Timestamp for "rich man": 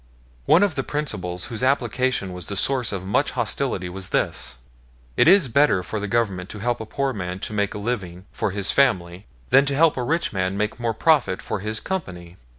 10.03-10.57